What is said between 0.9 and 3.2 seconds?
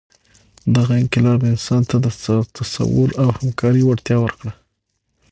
انقلاب انسان ته د تصور